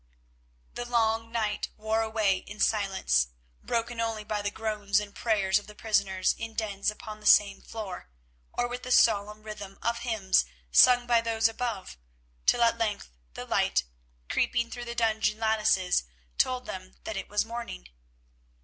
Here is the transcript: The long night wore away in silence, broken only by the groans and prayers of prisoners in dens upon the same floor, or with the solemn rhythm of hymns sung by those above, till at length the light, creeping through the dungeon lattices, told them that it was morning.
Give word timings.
The 0.73 0.83
long 0.89 1.31
night 1.31 1.69
wore 1.77 2.01
away 2.01 2.37
in 2.39 2.59
silence, 2.59 3.27
broken 3.61 4.01
only 4.01 4.23
by 4.23 4.41
the 4.41 4.49
groans 4.49 4.99
and 4.99 5.13
prayers 5.13 5.59
of 5.59 5.77
prisoners 5.77 6.33
in 6.39 6.55
dens 6.55 6.89
upon 6.89 7.19
the 7.19 7.27
same 7.27 7.61
floor, 7.61 8.09
or 8.51 8.67
with 8.67 8.81
the 8.81 8.91
solemn 8.91 9.43
rhythm 9.43 9.77
of 9.83 9.99
hymns 9.99 10.43
sung 10.71 11.05
by 11.05 11.21
those 11.21 11.47
above, 11.47 11.99
till 12.47 12.63
at 12.63 12.79
length 12.79 13.11
the 13.35 13.45
light, 13.45 13.83
creeping 14.27 14.71
through 14.71 14.85
the 14.85 14.95
dungeon 14.95 15.37
lattices, 15.37 16.05
told 16.39 16.65
them 16.65 16.95
that 17.03 17.15
it 17.15 17.29
was 17.29 17.45
morning. 17.45 17.87